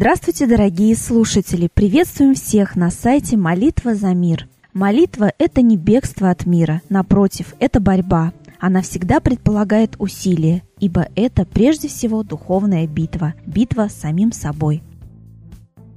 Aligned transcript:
Здравствуйте, 0.00 0.46
дорогие 0.46 0.96
слушатели! 0.96 1.68
Приветствуем 1.74 2.34
всех 2.34 2.74
на 2.74 2.90
сайте 2.90 3.36
«Молитва 3.36 3.94
за 3.94 4.14
мир». 4.14 4.48
Молитва– 4.72 5.30
это 5.38 5.60
не 5.60 5.76
бегство 5.76 6.30
от 6.30 6.46
мира, 6.46 6.80
напротив, 6.88 7.54
это 7.58 7.80
борьба. 7.80 8.32
Она 8.58 8.80
всегда 8.80 9.20
предполагает 9.20 9.96
усилие, 9.98 10.62
ибо 10.78 11.06
это 11.16 11.44
прежде 11.44 11.88
всего 11.88 12.22
духовная 12.22 12.86
битва, 12.86 13.34
битва 13.44 13.88
с 13.90 14.00
самим 14.00 14.32
собой– 14.32 14.82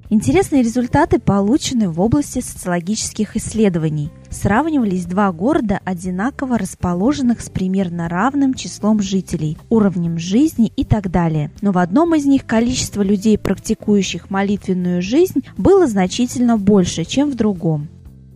Интересные 0.09 0.61
результаты 0.61 1.19
получены 1.19 1.89
в 1.89 1.99
области 1.99 2.39
социологических 2.39 3.35
исследований. 3.35 4.11
Сравнивались 4.29 5.05
два 5.05 5.31
города, 5.31 5.79
одинаково 5.83 6.57
расположенных 6.57 7.41
с 7.41 7.49
примерно 7.49 8.09
равным 8.09 8.53
числом 8.53 9.01
жителей, 9.01 9.57
уровнем 9.69 10.19
жизни 10.19 10.71
и 10.75 10.83
так 10.83 11.09
далее. 11.09 11.51
Но 11.61 11.71
в 11.71 11.77
одном 11.77 12.15
из 12.15 12.25
них 12.25 12.45
количество 12.45 13.01
людей, 13.01 13.37
практикующих 13.37 14.29
молитвенную 14.29 15.01
жизнь, 15.01 15.43
было 15.57 15.87
значительно 15.87 16.57
больше, 16.57 17.05
чем 17.05 17.31
в 17.31 17.35
другом. 17.35 17.87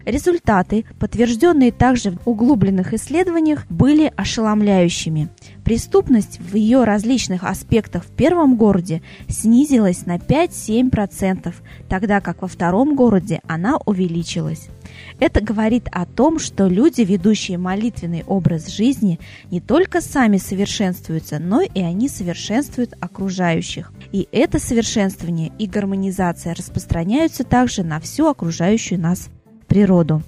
Результаты, 0.08 0.86
подтвержденные 1.00 1.74
также 1.74 2.12
в 2.12 2.20
углубленных 2.30 2.94
исследованиях, 2.94 3.66
были 3.70 4.10
ошеломляющими. 4.16 5.28
Преступность 5.66 6.40
в 6.40 6.56
ее 6.56 6.86
различных 6.86 7.44
аспектах 7.44 8.06
в 8.06 8.12
первом 8.12 8.56
городе 8.56 9.02
снизилась 9.28 10.06
на 10.06 10.16
5-7%, 10.16 11.54
тогда 11.90 12.22
как 12.22 12.42
во 12.42 12.48
втором 12.48 12.96
городе 12.96 13.42
она 13.48 13.80
увеличилась. 13.86 14.70
Это 15.20 15.42
говорит 15.42 15.90
о 15.92 16.06
том, 16.06 16.40
что 16.40 16.68
люди, 16.68 17.02
ведущие 17.02 17.58
молитвенный 17.58 18.24
образ 18.26 18.70
жизни, 18.70 19.20
не 19.52 19.60
только 19.60 20.00
сами 20.00 20.38
совершенствуются, 20.38 21.38
но 21.38 21.62
и 21.62 21.82
они 21.82 22.08
совершенствуют 22.08 22.94
окружающих. 23.02 23.92
И 24.14 24.30
это 24.32 24.58
совершенствование 24.58 25.52
и 25.60 25.68
гармонизация 25.68 26.56
распространяются 26.56 27.44
также 27.44 27.84
на 27.84 28.00
всю 28.00 28.28
окружающую 28.28 28.98
нас 28.98 29.28
природу. 29.68 30.24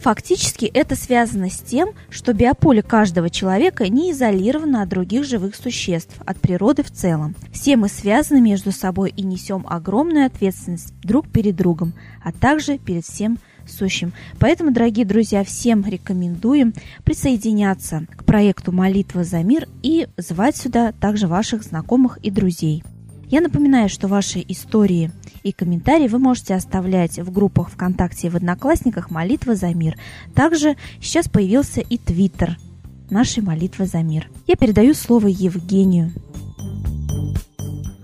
Фактически 0.00 0.64
это 0.66 0.96
связано 0.96 1.48
с 1.50 1.58
тем, 1.58 1.90
что 2.08 2.32
биополе 2.32 2.82
каждого 2.82 3.30
человека 3.30 3.88
не 3.88 4.12
изолировано 4.12 4.82
от 4.82 4.88
других 4.88 5.24
живых 5.24 5.54
существ, 5.54 6.16
от 6.24 6.40
природы 6.40 6.82
в 6.82 6.90
целом. 6.90 7.34
Все 7.52 7.76
мы 7.76 7.88
связаны 7.88 8.40
между 8.40 8.72
собой 8.72 9.12
и 9.16 9.22
несем 9.22 9.64
огромную 9.68 10.26
ответственность 10.26 10.94
друг 11.02 11.28
перед 11.28 11.56
другом, 11.56 11.92
а 12.22 12.32
также 12.32 12.78
перед 12.78 13.04
всем 13.04 13.38
сущим. 13.66 14.12
Поэтому, 14.38 14.72
дорогие 14.72 15.06
друзья, 15.06 15.44
всем 15.44 15.84
рекомендуем 15.84 16.74
присоединяться 17.04 18.06
к 18.16 18.24
проекту 18.24 18.72
«Молитва 18.72 19.24
за 19.24 19.42
мир» 19.42 19.68
и 19.82 20.08
звать 20.16 20.56
сюда 20.56 20.92
также 20.92 21.28
ваших 21.28 21.62
знакомых 21.62 22.18
и 22.22 22.30
друзей. 22.30 22.82
Я 23.28 23.40
напоминаю, 23.40 23.88
что 23.88 24.08
ваши 24.08 24.44
истории 24.46 25.10
и 25.42 25.52
комментарии 25.52 26.08
вы 26.08 26.18
можете 26.18 26.54
оставлять 26.54 27.18
в 27.18 27.32
группах 27.32 27.70
ВКонтакте 27.70 28.28
и 28.28 28.30
в 28.30 28.36
Одноклассниках 28.36 29.10
«Молитва 29.10 29.54
за 29.54 29.74
мир». 29.74 29.96
Также 30.34 30.76
сейчас 31.00 31.28
появился 31.28 31.80
и 31.80 31.98
Твиттер 31.98 32.56
нашей 33.10 33.42
«Молитвы 33.42 33.86
за 33.86 34.02
мир». 34.02 34.28
Я 34.46 34.56
передаю 34.56 34.94
слово 34.94 35.28
Евгению. 35.28 36.12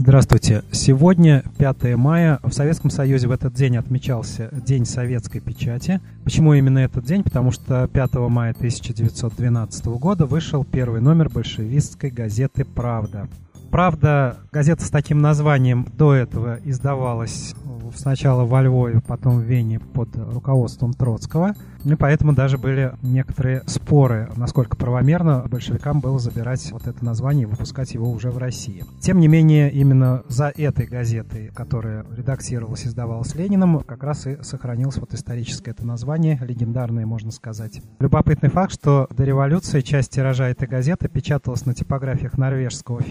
Здравствуйте. 0.01 0.63
Сегодня, 0.71 1.43
5 1.59 1.97
мая, 1.97 2.39
в 2.43 2.53
Советском 2.53 2.89
Союзе 2.89 3.27
в 3.27 3.33
этот 3.33 3.53
день 3.53 3.77
отмечался 3.77 4.49
День 4.53 4.87
советской 4.87 5.41
печати. 5.41 6.01
Почему 6.25 6.55
именно 6.55 6.79
этот 6.79 7.05
день? 7.05 7.25
Потому 7.25 7.51
что 7.51 7.89
5 7.89 8.15
мая 8.31 8.53
1912 8.53 9.87
года 9.87 10.25
вышел 10.25 10.65
первый 10.65 11.01
номер 11.01 11.29
большевистской 11.29 12.11
газеты 12.11 12.65
«Правда». 12.65 13.29
Правда, 13.71 14.39
газета 14.51 14.85
с 14.85 14.91
таким 14.91 15.21
названием 15.21 15.87
до 15.93 16.15
этого 16.15 16.59
издавалась 16.65 17.55
сначала 17.95 18.45
во 18.45 18.63
Львове, 18.63 19.01
потом 19.07 19.39
в 19.39 19.43
Вене 19.43 19.81
под 19.81 20.17
руководством 20.17 20.93
Троцкого. 20.93 21.55
И 21.85 21.95
поэтому 21.95 22.35
даже 22.35 22.59
были 22.59 22.93
некоторые 23.03 23.63
споры, 23.67 24.31
насколько 24.37 24.77
правомерно 24.77 25.45
большевикам 25.49 26.01
было 26.01 26.19
забирать 26.19 26.71
вот 26.73 26.87
это 26.87 27.05
название 27.05 27.45
и 27.45 27.47
выпускать 27.47 27.95
его 27.95 28.11
уже 28.11 28.31
в 28.31 28.39
России. 28.39 28.85
Тем 29.01 29.21
не 29.21 29.29
менее, 29.29 29.71
именно 29.71 30.23
за 30.29 30.53
этой 30.55 30.87
газетой, 30.87 31.51
которая 31.55 32.05
редактировалась 32.15 32.85
и 32.85 32.89
издавалась 32.89 33.35
Лениным, 33.35 33.81
как 33.81 34.03
раз 34.03 34.27
и 34.27 34.43
сохранилось 34.43 34.99
вот 34.99 35.15
историческое 35.15 35.71
это 35.71 35.87
название, 35.87 36.39
легендарное, 36.43 37.07
можно 37.07 37.31
сказать. 37.31 37.81
Любопытный 38.01 38.51
факт, 38.51 38.73
что 38.73 39.07
до 39.17 39.25
революции 39.25 39.81
часть 39.81 40.11
тиража 40.11 40.49
этой 40.49 40.67
газеты 40.67 41.09
печаталась 41.09 41.65
на 41.65 41.75
типографиях 41.75 42.37
норвежского 42.37 43.03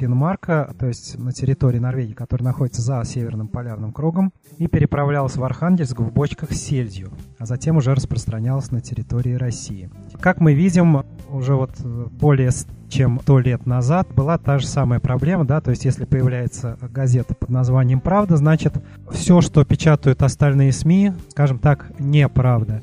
Финмарка, 0.47 0.73
то 0.77 0.87
есть 0.87 1.17
на 1.17 1.31
территории 1.31 1.79
Норвегии, 1.79 2.13
которая 2.13 2.45
находится 2.45 2.81
за 2.81 3.03
Северным 3.03 3.47
полярным 3.47 3.91
кругом, 3.91 4.33
и 4.57 4.67
переправлялась 4.67 5.35
в 5.35 5.43
Архангельск 5.43 5.99
в 5.99 6.11
бочках 6.11 6.51
с 6.51 6.57
сельдью, 6.57 7.11
а 7.37 7.45
затем 7.45 7.77
уже 7.77 7.93
распространялась 7.93 8.71
на 8.71 8.81
территории 8.81 9.33
России. 9.33 9.89
Как 10.19 10.39
мы 10.39 10.53
видим, 10.53 11.03
уже 11.29 11.55
вот 11.55 11.79
более 11.81 12.51
чем 12.89 13.19
сто 13.21 13.39
лет 13.39 13.65
назад 13.65 14.07
была 14.15 14.37
та 14.37 14.59
же 14.59 14.67
самая 14.67 14.99
проблема, 14.99 15.45
да, 15.45 15.59
то 15.59 15.71
есть 15.71 15.83
если 15.83 16.05
появляется 16.05 16.77
газета 16.81 17.35
под 17.35 17.49
названием 17.49 17.99
«Правда», 17.99 18.37
значит, 18.37 18.73
все, 19.11 19.41
что 19.41 19.65
печатают 19.65 20.23
остальные 20.23 20.71
СМИ, 20.71 21.13
скажем 21.29 21.59
так, 21.59 21.91
неправда. 21.99 22.81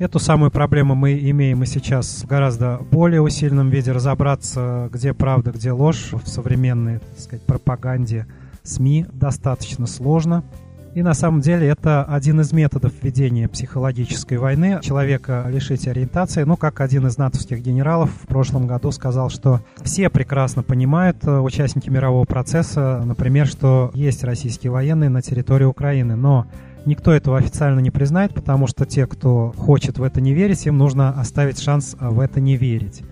Эту 0.00 0.18
самую 0.18 0.50
проблему 0.50 0.94
мы 0.94 1.12
имеем 1.12 1.62
и 1.62 1.66
сейчас 1.66 2.22
в 2.22 2.26
гораздо 2.26 2.78
более 2.90 3.20
усиленном 3.20 3.68
виде 3.68 3.92
разобраться, 3.92 4.88
где 4.90 5.12
правда, 5.12 5.50
где 5.50 5.72
ложь 5.72 6.14
в 6.14 6.26
современной, 6.26 7.00
так 7.00 7.18
сказать, 7.18 7.44
пропаганде 7.44 8.26
СМИ 8.62 9.04
достаточно 9.12 9.86
сложно. 9.86 10.42
И 10.94 11.02
на 11.02 11.12
самом 11.12 11.42
деле 11.42 11.68
это 11.68 12.02
один 12.02 12.40
из 12.40 12.50
методов 12.50 12.94
ведения 13.02 13.46
психологической 13.46 14.38
войны. 14.38 14.80
Человека 14.82 15.44
лишить 15.50 15.86
ориентации. 15.86 16.44
Ну, 16.44 16.56
как 16.56 16.80
один 16.80 17.06
из 17.06 17.18
натовских 17.18 17.60
генералов 17.60 18.10
в 18.22 18.26
прошлом 18.26 18.66
году 18.66 18.92
сказал, 18.92 19.28
что 19.28 19.60
все 19.82 20.08
прекрасно 20.08 20.62
понимают, 20.62 21.18
э, 21.24 21.38
участники 21.40 21.90
мирового 21.90 22.24
процесса, 22.24 23.02
например, 23.04 23.46
что 23.46 23.90
есть 23.92 24.24
российские 24.24 24.72
военные 24.72 25.10
на 25.10 25.20
территории 25.20 25.66
Украины, 25.66 26.16
но 26.16 26.46
Никто 26.86 27.12
этого 27.12 27.38
официально 27.38 27.80
не 27.80 27.90
признает, 27.90 28.34
потому 28.34 28.66
что 28.66 28.86
те, 28.86 29.06
кто 29.06 29.52
хочет 29.56 29.98
в 29.98 30.02
это 30.02 30.20
не 30.20 30.32
верить, 30.32 30.66
им 30.66 30.78
нужно 30.78 31.10
оставить 31.10 31.60
шанс 31.60 31.96
в 32.00 32.20
это 32.20 32.40
не 32.40 32.56
верить. 32.56 33.02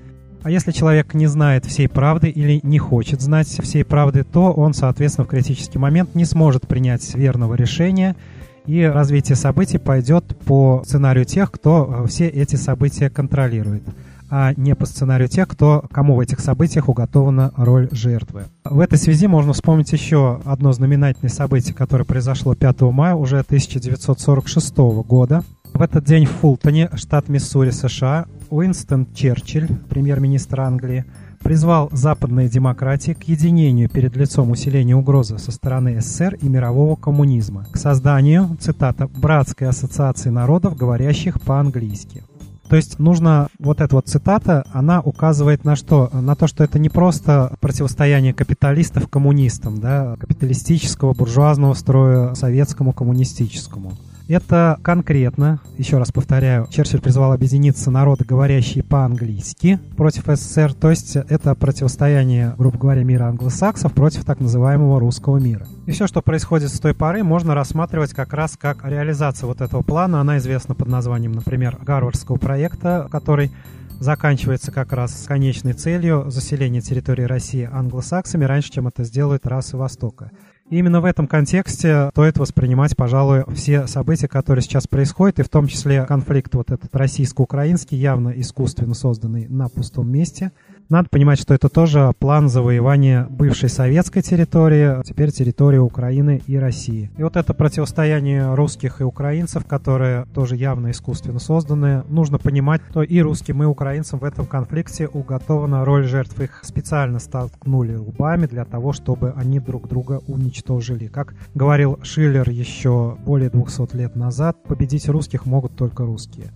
А 0.42 0.50
если 0.50 0.70
человек 0.70 1.14
не 1.14 1.26
знает 1.26 1.66
всей 1.66 1.88
правды 1.88 2.28
или 2.28 2.60
не 2.62 2.78
хочет 2.78 3.20
знать 3.20 3.48
всей 3.48 3.84
правды, 3.84 4.24
то 4.24 4.52
он, 4.52 4.72
соответственно, 4.72 5.24
в 5.24 5.28
критический 5.28 5.78
момент 5.78 6.14
не 6.14 6.24
сможет 6.24 6.66
принять 6.66 7.14
верного 7.14 7.54
решения, 7.54 8.16
и 8.64 8.82
развитие 8.82 9.34
событий 9.36 9.78
пойдет 9.78 10.36
по 10.44 10.82
сценарию 10.84 11.24
тех, 11.24 11.50
кто 11.50 12.02
э, 12.04 12.08
все 12.08 12.28
эти 12.28 12.56
события 12.56 13.08
контролирует, 13.08 13.82
а 14.30 14.52
не 14.56 14.74
по 14.74 14.86
сценарию 14.86 15.28
тех, 15.28 15.48
кто, 15.48 15.84
кому 15.90 16.16
в 16.16 16.20
этих 16.20 16.40
событиях 16.40 16.88
уготована 16.88 17.52
роль 17.56 17.88
жертвы. 17.92 18.44
В 18.64 18.80
этой 18.80 18.98
связи 18.98 19.26
можно 19.26 19.52
вспомнить 19.52 19.92
еще 19.92 20.40
одно 20.44 20.72
знаменательное 20.72 21.30
событие, 21.30 21.74
которое 21.74 22.04
произошло 22.04 22.54
5 22.54 22.80
мая 22.82 23.14
уже 23.14 23.40
1946 23.40 24.76
года. 25.06 25.44
В 25.74 25.82
этот 25.82 26.04
день 26.04 26.26
в 26.26 26.30
Фултоне, 26.30 26.90
штат 26.94 27.28
Миссури, 27.28 27.70
США, 27.70 28.26
Уинстон 28.50 29.06
Черчилль, 29.14 29.68
премьер-министр 29.88 30.60
Англии, 30.60 31.04
призвал 31.42 31.88
западные 31.92 32.48
демократии 32.48 33.12
к 33.12 33.24
единению 33.24 33.88
перед 33.88 34.16
лицом 34.16 34.50
усиления 34.50 34.96
угрозы 34.96 35.38
со 35.38 35.52
стороны 35.52 36.00
СССР 36.00 36.36
и 36.40 36.48
мирового 36.48 36.96
коммунизма, 36.96 37.66
к 37.70 37.76
созданию, 37.76 38.56
цитата, 38.60 39.06
«братской 39.06 39.68
ассоциации 39.68 40.30
народов, 40.30 40.76
говорящих 40.76 41.40
по-английски». 41.40 42.24
То 42.68 42.76
есть 42.76 42.98
нужно, 42.98 43.48
вот 43.58 43.80
эта 43.80 43.94
вот 43.94 44.08
цитата, 44.08 44.64
она 44.72 45.00
указывает 45.00 45.64
на 45.64 45.74
что? 45.74 46.10
На 46.12 46.34
то, 46.36 46.46
что 46.46 46.64
это 46.64 46.78
не 46.78 46.88
просто 46.88 47.56
противостояние 47.60 48.34
капиталистов 48.34 49.08
коммунистам, 49.08 49.80
да, 49.80 50.16
капиталистического 50.20 51.14
буржуазного 51.14 51.74
строя 51.74 52.34
советскому 52.34 52.92
коммунистическому. 52.92 53.92
Это 54.28 54.78
конкретно, 54.82 55.60
еще 55.78 55.96
раз 55.96 56.12
повторяю, 56.12 56.66
Черчилль 56.70 57.00
призвал 57.00 57.32
объединиться 57.32 57.90
народы, 57.90 58.26
говорящие 58.26 58.84
по-английски 58.84 59.80
против 59.96 60.24
СССР, 60.26 60.74
то 60.74 60.90
есть 60.90 61.16
это 61.16 61.54
противостояние, 61.54 62.54
грубо 62.58 62.78
говоря, 62.78 63.04
мира 63.04 63.24
англосаксов 63.24 63.94
против 63.94 64.26
так 64.26 64.40
называемого 64.40 65.00
русского 65.00 65.38
мира. 65.38 65.66
И 65.86 65.92
все, 65.92 66.06
что 66.06 66.20
происходит 66.20 66.70
с 66.70 66.78
той 66.78 66.94
поры, 66.94 67.24
можно 67.24 67.54
рассматривать 67.54 68.12
как 68.12 68.34
раз 68.34 68.58
как 68.58 68.84
реализация 68.84 69.46
вот 69.46 69.62
этого 69.62 69.82
плана. 69.82 70.20
Она 70.20 70.36
известна 70.36 70.74
под 70.74 70.88
названием, 70.88 71.32
например, 71.32 71.78
Гарвардского 71.80 72.36
проекта, 72.36 73.08
который 73.10 73.50
заканчивается 73.98 74.70
как 74.70 74.92
раз 74.92 75.22
с 75.22 75.26
конечной 75.26 75.72
целью 75.72 76.26
заселения 76.28 76.82
территории 76.82 77.24
России 77.24 77.68
англосаксами 77.70 78.44
раньше, 78.44 78.70
чем 78.70 78.88
это 78.88 79.04
сделают 79.04 79.46
расы 79.46 79.78
Востока. 79.78 80.30
И 80.70 80.78
именно 80.78 81.00
в 81.00 81.06
этом 81.06 81.26
контексте 81.26 82.10
стоит 82.12 82.36
воспринимать, 82.38 82.94
пожалуй, 82.94 83.44
все 83.54 83.86
события, 83.86 84.28
которые 84.28 84.62
сейчас 84.62 84.86
происходят, 84.86 85.38
и 85.38 85.42
в 85.42 85.48
том 85.48 85.66
числе 85.66 86.04
конфликт 86.04 86.54
вот 86.54 86.70
этот 86.70 86.94
российско-украинский, 86.94 87.96
явно 87.96 88.28
искусственно 88.36 88.94
созданный 88.94 89.48
на 89.48 89.68
пустом 89.68 90.10
месте. 90.10 90.52
Надо 90.88 91.10
понимать, 91.10 91.38
что 91.38 91.52
это 91.52 91.68
тоже 91.68 92.14
план 92.18 92.48
завоевания 92.48 93.26
бывшей 93.28 93.68
советской 93.68 94.22
территории, 94.22 95.02
теперь 95.04 95.30
территории 95.30 95.76
Украины 95.76 96.40
и 96.46 96.56
России. 96.56 97.10
И 97.18 97.22
вот 97.22 97.36
это 97.36 97.52
противостояние 97.52 98.54
русских 98.54 99.02
и 99.02 99.04
украинцев, 99.04 99.66
которое 99.66 100.24
тоже 100.32 100.56
явно 100.56 100.90
искусственно 100.90 101.40
созданное, 101.40 102.04
нужно 102.08 102.38
понимать, 102.38 102.80
что 102.88 103.02
и 103.02 103.20
русским, 103.20 103.62
и 103.62 103.66
украинцам 103.66 104.20
в 104.20 104.24
этом 104.24 104.46
конфликте 104.46 105.08
уготована 105.08 105.84
роль 105.84 106.06
жертв. 106.06 106.40
Их 106.40 106.60
специально 106.62 107.18
столкнули 107.18 107.96
лбами 107.96 108.46
для 108.46 108.64
того, 108.64 108.94
чтобы 108.94 109.34
они 109.36 109.60
друг 109.60 109.88
друга 109.88 110.22
уничтожили. 110.26 111.08
Как 111.08 111.34
говорил 111.54 111.98
Шиллер 112.02 112.48
еще 112.48 113.18
более 113.26 113.50
200 113.50 113.94
лет 113.94 114.16
назад, 114.16 114.56
победить 114.62 115.06
русских 115.10 115.44
могут 115.44 115.76
только 115.76 116.06
русские. 116.06 116.46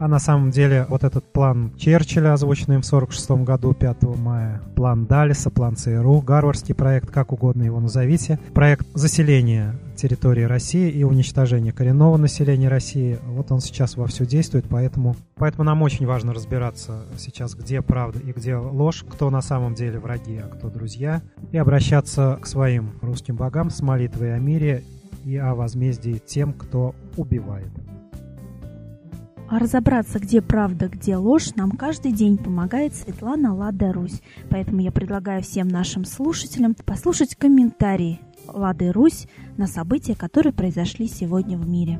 А 0.00 0.08
на 0.08 0.18
самом 0.18 0.50
деле 0.50 0.86
вот 0.88 1.04
этот 1.04 1.30
план 1.30 1.74
Черчилля, 1.76 2.32
озвученный 2.32 2.78
в 2.78 2.86
1946 2.86 3.44
году, 3.44 3.74
5 3.74 4.02
мая, 4.16 4.62
план 4.74 5.04
Далиса, 5.04 5.50
план 5.50 5.76
ЦРУ, 5.76 6.22
Гарвардский 6.22 6.74
проект, 6.74 7.10
как 7.10 7.32
угодно 7.32 7.64
его 7.64 7.80
назовите, 7.80 8.38
проект 8.54 8.86
заселения 8.94 9.78
территории 9.96 10.44
России 10.44 10.90
и 10.90 11.04
уничтожения 11.04 11.70
коренного 11.72 12.16
населения 12.16 12.70
России, 12.70 13.18
вот 13.26 13.52
он 13.52 13.60
сейчас 13.60 13.98
вовсю 13.98 14.24
действует, 14.24 14.64
поэтому, 14.70 15.16
поэтому 15.36 15.64
нам 15.64 15.82
очень 15.82 16.06
важно 16.06 16.32
разбираться 16.32 17.02
сейчас, 17.18 17.54
где 17.54 17.82
правда 17.82 18.20
и 18.20 18.32
где 18.32 18.56
ложь, 18.56 19.04
кто 19.06 19.28
на 19.28 19.42
самом 19.42 19.74
деле 19.74 19.98
враги, 19.98 20.38
а 20.38 20.48
кто 20.48 20.70
друзья, 20.70 21.20
и 21.52 21.58
обращаться 21.58 22.38
к 22.40 22.46
своим 22.46 22.92
русским 23.02 23.36
богам 23.36 23.68
с 23.68 23.82
молитвой 23.82 24.34
о 24.34 24.38
мире 24.38 24.82
и 25.26 25.36
о 25.36 25.54
возмездии 25.54 26.22
тем, 26.24 26.54
кто 26.54 26.94
убивает. 27.18 27.68
А 29.50 29.58
разобраться, 29.58 30.20
где 30.20 30.40
правда, 30.40 30.88
где 30.88 31.16
ложь, 31.16 31.56
нам 31.56 31.72
каждый 31.72 32.12
день 32.12 32.38
помогает 32.38 32.94
Светлана 32.94 33.52
Лада 33.52 33.92
Русь. 33.92 34.22
Поэтому 34.48 34.80
я 34.80 34.92
предлагаю 34.92 35.42
всем 35.42 35.66
нашим 35.66 36.04
слушателям 36.04 36.76
послушать 36.86 37.34
комментарии 37.34 38.20
Лады 38.46 38.92
Русь 38.92 39.26
на 39.56 39.66
события, 39.66 40.14
которые 40.14 40.52
произошли 40.52 41.08
сегодня 41.08 41.58
в 41.58 41.68
мире. 41.68 41.98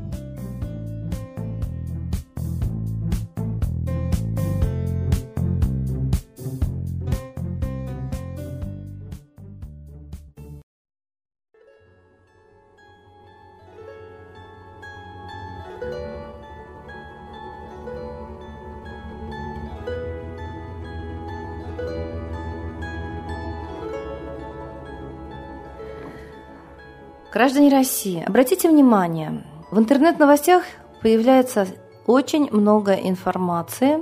Граждане 27.32 27.71
России, 27.71 28.25
обратите 28.27 28.69
внимание, 28.69 29.44
в 29.71 29.79
интернет-новостях 29.79 30.65
появляется 31.00 31.67
очень 32.06 32.50
много 32.50 32.94
информации 32.94 34.00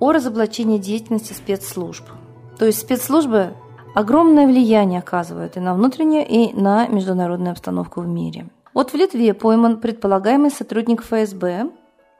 о 0.00 0.10
разоблачении 0.10 0.78
деятельности 0.78 1.32
спецслужб. 1.32 2.04
То 2.58 2.66
есть 2.66 2.80
спецслужбы 2.80 3.54
огромное 3.94 4.46
влияние 4.46 4.98
оказывают 4.98 5.56
и 5.56 5.60
на 5.60 5.74
внутреннюю, 5.74 6.26
и 6.26 6.52
на 6.52 6.88
международную 6.88 7.52
обстановку 7.52 8.00
в 8.00 8.08
мире. 8.08 8.48
Вот 8.74 8.90
в 8.90 8.94
Литве 8.94 9.34
пойман 9.34 9.80
предполагаемый 9.80 10.50
сотрудник 10.50 11.04
ФСБ, 11.04 11.70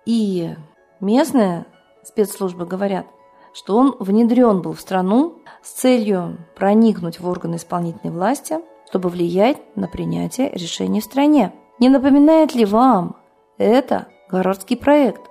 и 0.07 0.55
местные 1.01 1.67
спецслужбы 2.05 2.65
говорят, 2.65 3.07
что 3.55 3.79
он 3.79 3.97
внедрен 3.99 4.61
был 4.61 4.75
в 4.75 4.81
страну 4.81 5.39
с 5.63 5.71
целью 5.71 6.37
проникнуть 6.55 7.21
в 7.21 7.27
органы 7.27 7.57
исполнительной 7.57 8.13
власти– 8.13 8.59
чтобы 8.95 9.09
влиять 9.09 9.59
на 9.77 9.89
принятие 9.89 10.51
решений 10.51 11.01
в 11.01 11.05
стране. 11.05 11.53
Не 11.81 11.89
напоминает 11.89 12.55
ли 12.55 12.65
вам 12.65 13.17
это 13.59 14.07
Гарвардский 14.31 14.77
проект, 14.77 15.23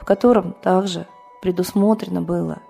в 0.00 0.06
котором 0.06 0.54
также 0.62 1.06
предусмотрено 1.42 2.22
было 2.22 2.60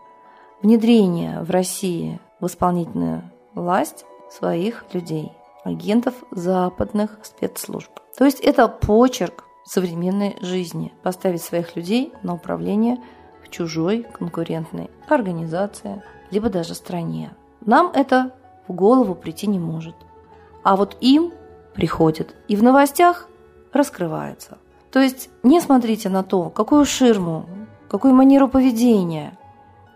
внедрение 0.62 1.42
в 1.42 1.50
России 1.52 2.18
в 2.40 2.46
исполнительную 2.46 3.30
власть 3.54 4.04
своих 4.30 4.84
людей, 4.92 5.30
агентов 5.62 6.14
западных 6.32 7.18
спецслужб. 7.22 7.90
То 8.18 8.24
есть 8.24 8.40
это 8.40 8.66
почерк 8.66 9.44
современной 9.64 10.36
жизни– 10.40 10.92
поставить 11.04 11.42
своих 11.42 11.76
людей 11.76 12.12
на 12.24 12.34
управление 12.34 12.98
в 13.44 13.50
чужой 13.50 14.06
конкурентной 14.12 14.90
организации, 15.08 16.02
либо 16.30 16.48
даже 16.48 16.74
стране. 16.74 17.32
Нам 17.64 17.90
это 17.94 18.32
в 18.68 18.72
голову 18.72 19.14
прийти 19.14 19.46
не 19.46 19.58
может– 19.58 19.96
а 20.62 20.76
вот 20.76 20.96
им 21.00 21.32
приходит 21.74 22.34
и 22.48 22.56
в 22.56 22.62
новостях 22.62 23.28
раскрывается. 23.72 24.58
То 24.90 25.00
есть 25.00 25.30
не 25.42 25.60
смотрите 25.60 26.08
на 26.08 26.22
то, 26.22 26.50
какую 26.50 26.84
ширму, 26.84 27.46
какую 27.88 28.14
манеру 28.14 28.48
поведения 28.48 29.38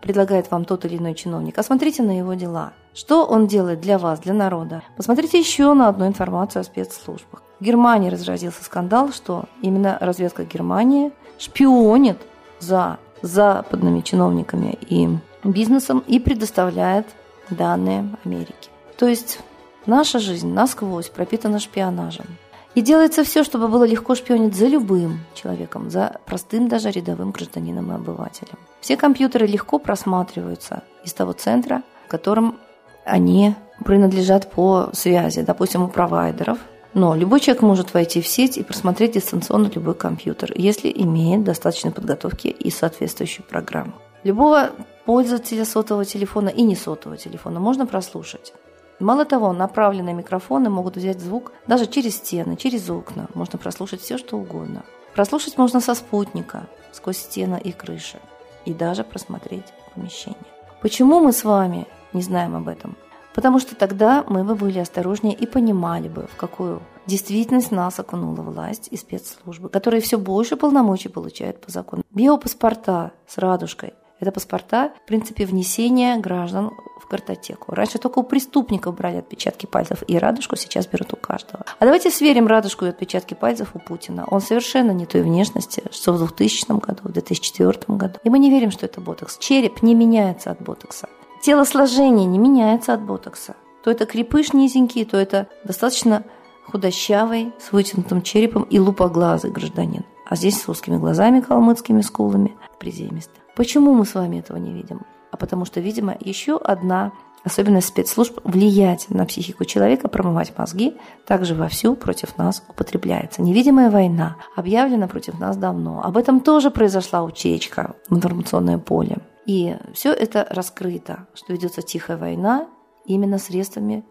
предлагает 0.00 0.50
вам 0.50 0.64
тот 0.64 0.84
или 0.84 0.96
иной 0.96 1.14
чиновник, 1.14 1.58
а 1.58 1.62
смотрите 1.62 2.02
на 2.02 2.16
его 2.16 2.34
дела. 2.34 2.72
Что 2.94 3.26
он 3.26 3.46
делает 3.46 3.80
для 3.80 3.98
вас, 3.98 4.20
для 4.20 4.32
народа? 4.32 4.82
Посмотрите 4.96 5.38
еще 5.38 5.74
на 5.74 5.88
одну 5.88 6.06
информацию 6.06 6.60
о 6.60 6.64
спецслужбах. 6.64 7.42
В 7.60 7.64
Германии 7.64 8.10
разразился 8.10 8.64
скандал, 8.64 9.12
что 9.12 9.44
именно 9.60 9.98
разведка 10.00 10.44
Германии 10.44 11.12
шпионит 11.38 12.18
за 12.58 12.98
западными 13.26 14.00
чиновниками 14.00 14.78
и 14.88 15.08
бизнесом 15.44 16.02
и 16.06 16.18
предоставляет 16.18 17.06
данные 17.50 18.16
Америке. 18.24 18.70
То 18.96 19.06
есть 19.06 19.40
Наша 19.86 20.18
жизнь 20.18 20.52
насквозь 20.52 21.08
пропитана 21.08 21.60
шпионажем. 21.60 22.26
И 22.74 22.82
делается 22.82 23.22
все, 23.22 23.44
чтобы 23.44 23.68
было 23.68 23.84
легко 23.84 24.16
шпионить 24.16 24.56
за 24.56 24.66
любым 24.66 25.20
человеком, 25.34 25.90
за 25.90 26.16
простым 26.26 26.68
даже 26.68 26.90
рядовым 26.90 27.30
гражданином 27.30 27.92
и 27.92 27.94
обывателем. 27.94 28.58
Все 28.80 28.96
компьютеры 28.96 29.46
легко 29.46 29.78
просматриваются 29.78 30.82
из 31.04 31.12
того 31.12 31.32
центра, 31.32 31.82
в 32.06 32.10
котором 32.10 32.58
они 33.04 33.54
принадлежат 33.84 34.50
по 34.50 34.90
связи, 34.92 35.42
допустим, 35.42 35.82
у 35.82 35.88
провайдеров. 35.88 36.58
Но 36.96 37.14
любой 37.14 37.40
человек 37.40 37.62
может 37.62 37.92
войти 37.92 38.22
в 38.22 38.26
сеть 38.26 38.56
и 38.56 38.62
просмотреть 38.62 39.12
дистанционно 39.12 39.70
любой 39.74 39.94
компьютер, 39.94 40.52
если 40.54 40.90
имеет 40.90 41.44
достаточной 41.44 41.92
подготовки 41.92 42.48
и 42.48 42.70
соответствующую 42.70 43.44
программу. 43.44 43.92
Любого 44.24 44.70
пользователя 45.04 45.66
сотового 45.66 46.06
телефона 46.06 46.48
и 46.48 46.62
не 46.62 46.74
сотового 46.74 47.18
телефона 47.18 47.60
можно 47.60 47.84
прослушать. 47.84 48.54
Мало 48.98 49.26
того, 49.26 49.52
направленные 49.52 50.14
микрофоны 50.14 50.70
могут 50.70 50.96
взять 50.96 51.20
звук 51.20 51.52
даже 51.66 51.84
через 51.84 52.16
стены, 52.16 52.56
через 52.56 52.88
окна. 52.88 53.26
Можно 53.34 53.58
прослушать 53.58 54.00
все, 54.00 54.16
что 54.16 54.38
угодно. 54.38 54.82
Прослушать 55.14 55.58
можно 55.58 55.82
со 55.82 55.94
спутника, 55.94 56.66
сквозь 56.92 57.18
стены 57.18 57.60
и 57.62 57.72
крыши. 57.72 58.20
И 58.64 58.72
даже 58.72 59.04
просмотреть 59.04 59.66
помещение. 59.94 60.38
Почему 60.80 61.20
мы 61.20 61.32
с 61.32 61.44
вами 61.44 61.86
не 62.14 62.22
знаем 62.22 62.56
об 62.56 62.68
этом? 62.68 62.96
Потому 63.36 63.58
что 63.58 63.76
тогда 63.76 64.24
мы 64.26 64.44
бы 64.44 64.54
были 64.54 64.78
осторожнее 64.78 65.34
и 65.34 65.46
понимали 65.46 66.08
бы, 66.08 66.26
в 66.26 66.36
какую 66.36 66.80
действительность 67.06 67.70
нас 67.70 68.00
окунула 68.00 68.40
власть 68.40 68.88
и 68.90 68.96
спецслужбы, 68.96 69.68
которые 69.68 70.00
все 70.00 70.18
больше 70.18 70.56
полномочий 70.56 71.10
получают 71.10 71.60
по 71.60 71.70
закону. 71.70 72.02
Биопаспорта 72.10 73.12
с 73.28 73.36
радужкой– 73.36 73.92
это 74.20 74.32
паспорта, 74.32 74.92
в 75.04 75.06
принципе, 75.06 75.44
внесения 75.44 76.16
граждан 76.16 76.70
в 76.98 77.06
картотеку. 77.06 77.74
Раньше 77.74 77.98
только 77.98 78.20
у 78.20 78.22
преступников 78.22 78.96
брали 78.96 79.18
отпечатки 79.18 79.66
пальцев 79.66 80.02
и 80.08 80.16
радужку, 80.16 80.56
сейчас 80.56 80.86
берут 80.86 81.12
у 81.12 81.16
каждого. 81.16 81.66
А 81.78 81.84
давайте 81.84 82.10
сверим 82.10 82.46
радужку 82.46 82.86
и 82.86 82.88
отпечатки 82.88 83.34
пальцев 83.34 83.72
у 83.74 83.78
Путина. 83.78 84.26
Он 84.30 84.40
совершенно 84.40 84.92
не 84.92 85.04
той 85.04 85.20
внешности, 85.20 85.82
что 85.90 86.14
в 86.14 86.18
2000 86.18 86.80
году, 86.80 87.00
в 87.02 87.12
2004 87.12 87.80
году. 87.88 88.18
И 88.24 88.30
мы 88.30 88.38
не 88.38 88.50
верим, 88.50 88.70
что 88.70 88.86
это 88.86 89.02
ботокс. 89.02 89.36
Череп 89.36 89.82
не 89.82 89.94
меняется 89.94 90.50
от 90.50 90.62
ботокса. 90.62 91.06
Телосложение 91.46 92.26
не 92.26 92.38
меняется 92.38 92.92
от 92.92 93.02
ботокса. 93.02 93.54
То 93.84 93.92
это 93.92 94.04
крепыш 94.04 94.52
низенький, 94.52 95.04
то 95.04 95.16
это 95.16 95.46
достаточно 95.62 96.24
худощавый, 96.66 97.52
с 97.60 97.70
вытянутым 97.70 98.22
черепом 98.22 98.64
и 98.64 98.80
лупоглазый 98.80 99.52
гражданин. 99.52 100.02
А 100.28 100.34
здесь 100.34 100.60
с 100.60 100.68
узкими 100.68 100.96
глазами, 100.96 101.40
калмыцкими 101.40 102.00
скулами, 102.00 102.56
приземистый. 102.80 103.40
Почему 103.54 103.94
мы 103.94 104.06
с 104.06 104.14
вами 104.14 104.38
этого 104.38 104.56
не 104.56 104.72
видим? 104.72 105.02
А 105.30 105.36
потому 105.36 105.64
что, 105.66 105.78
видимо, 105.78 106.16
еще 106.18 106.56
одна 106.56 107.12
особенность 107.44 107.86
спецслужб 107.86 108.40
влиять 108.42 109.06
на 109.08 109.24
психику 109.24 109.64
человека, 109.64 110.08
промывать 110.08 110.52
мозги, 110.58 110.96
также 111.28 111.54
вовсю 111.54 111.94
против 111.94 112.36
нас 112.38 112.64
употребляется. 112.68 113.40
Невидимая 113.40 113.92
война 113.92 114.34
объявлена 114.56 115.06
против 115.06 115.38
нас 115.38 115.56
давно. 115.56 116.02
Об 116.02 116.16
этом 116.16 116.40
тоже 116.40 116.72
произошла 116.72 117.22
утечка 117.22 117.94
в 118.08 118.16
информационное 118.16 118.78
поле. 118.78 119.18
И 119.46 119.76
все 119.94 120.12
это 120.12 120.46
раскрыто, 120.50 121.26
что 121.34 121.52
ведется 121.52 121.80
тихая 121.80 122.16
война 122.16 122.68
именно 123.04 123.38
средствами 123.38 124.04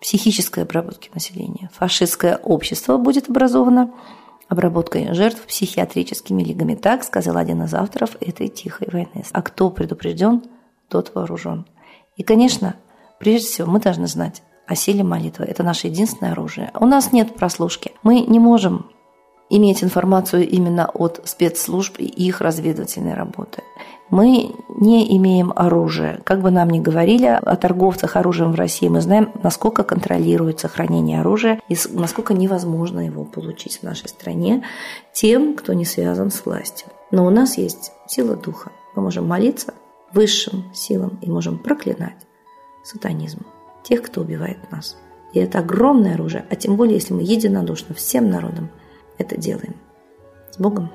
психической 0.00 0.64
обработки 0.64 1.10
населения. 1.14 1.70
Фашистское 1.72 2.36
общество 2.36 2.98
будет 2.98 3.28
образовано 3.28 3.92
обработкой 4.48 5.14
жертв 5.14 5.46
психиатрическими 5.46 6.42
лигами. 6.42 6.74
Так 6.74 7.04
сказал 7.04 7.36
один 7.36 7.62
из 7.62 7.74
авторов 7.74 8.16
этой 8.20 8.48
тихой 8.48 8.88
войны. 8.90 9.24
А 9.32 9.42
кто 9.42 9.70
предупрежден, 9.70 10.42
тот 10.88 11.14
вооружен. 11.14 11.66
И, 12.16 12.22
конечно, 12.22 12.76
прежде 13.18 13.48
всего 13.48 13.70
мы 13.70 13.80
должны 13.80 14.06
знать 14.06 14.42
о 14.66 14.74
силе 14.74 15.04
молитвы. 15.04 15.44
Это 15.44 15.62
наше 15.62 15.86
единственное 15.86 16.32
оружие. 16.32 16.70
У 16.78 16.86
нас 16.86 17.12
нет 17.12 17.34
прослушки. 17.34 17.92
Мы 18.02 18.20
не 18.20 18.40
можем 18.40 18.90
иметь 19.48 19.82
информацию 19.82 20.48
именно 20.48 20.86
от 20.86 21.20
спецслужб 21.24 21.96
и 21.98 22.04
их 22.04 22.40
разведывательной 22.40 23.14
работы. 23.14 23.62
Мы 24.08 24.54
не 24.68 25.16
имеем 25.16 25.52
оружия. 25.56 26.20
Как 26.24 26.40
бы 26.40 26.50
нам 26.50 26.70
ни 26.70 26.78
говорили 26.78 27.26
о 27.26 27.56
торговцах 27.56 28.16
оружием 28.16 28.52
в 28.52 28.54
России, 28.54 28.88
мы 28.88 29.00
знаем, 29.00 29.32
насколько 29.42 29.82
контролируется 29.82 30.68
хранение 30.68 31.20
оружия 31.20 31.60
и 31.68 31.76
насколько 31.90 32.32
невозможно 32.32 33.04
его 33.04 33.24
получить 33.24 33.78
в 33.78 33.82
нашей 33.82 34.08
стране 34.08 34.64
тем, 35.12 35.54
кто 35.54 35.72
не 35.72 35.84
связан 35.84 36.30
с 36.30 36.44
властью. 36.44 36.88
Но 37.10 37.26
у 37.26 37.30
нас 37.30 37.58
есть 37.58 37.92
сила 38.06 38.36
духа. 38.36 38.70
Мы 38.94 39.02
можем 39.02 39.26
молиться 39.26 39.74
высшим 40.12 40.64
силам 40.72 41.18
и 41.20 41.30
можем 41.30 41.58
проклинать 41.58 42.26
сатанизм, 42.84 43.40
тех, 43.82 44.02
кто 44.02 44.20
убивает 44.20 44.70
нас. 44.70 44.96
И 45.32 45.40
это 45.40 45.58
огромное 45.58 46.14
оружие, 46.14 46.46
а 46.48 46.54
тем 46.54 46.76
более, 46.76 46.94
если 46.94 47.12
мы 47.12 47.22
единодушно 47.22 47.94
всем 47.94 48.30
народом 48.30 48.70
это 49.18 49.36
делаем. 49.36 49.76
С 50.50 50.58
Богом! 50.58 50.90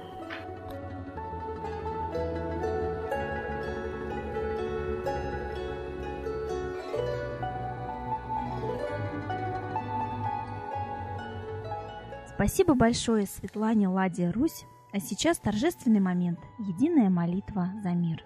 Спасибо 12.33 12.73
большое 12.73 13.27
Светлане 13.27 13.87
Ладе 13.87 14.31
Русь. 14.31 14.65
А 14.91 14.99
сейчас 14.99 15.37
торжественный 15.37 15.99
момент– 15.99 16.39
единая 16.57 17.09
молитва 17.09 17.71
за 17.83 17.91
мир. 17.91 18.25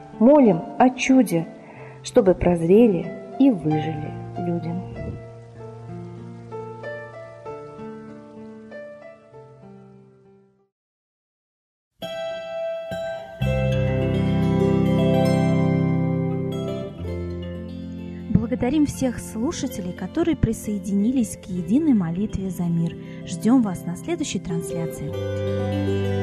молим 0.21 0.61
о 0.77 0.91
чуде, 0.91 1.47
чтобы 2.03 2.35
прозрели 2.35 3.11
и 3.39 3.49
выжили 3.49 4.13
люди. 4.37 4.71
Благодарим 18.29 18.85
всех 18.85 19.17
слушателей, 19.19 19.93
которые 19.93 20.37
присоединились 20.37 21.35
к 21.35 21.49
единой 21.49 21.93
молитве 21.93 22.51
за 22.51 22.63
мир. 22.63 22.95
Ждем 23.25 23.63
вас 23.63 23.85
на 23.85 23.95
следующей 23.95 24.39
трансляции. 24.39 26.20